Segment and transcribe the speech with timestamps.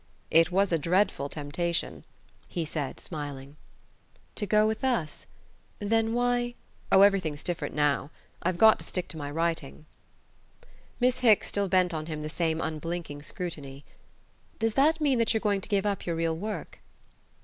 [0.31, 2.05] "It was a dreadful temptation,"
[2.49, 3.55] he said, smiling.
[4.33, 5.27] "To go with us?
[5.77, 6.55] Then why?"
[6.91, 8.09] "Oh, everything's different now:
[8.41, 9.85] I've got to stick to my writing."
[10.99, 13.85] Miss Hicks still bent on him the same unblinking scrutiny.
[14.57, 16.79] "Does that mean that you're going to give up your real work?"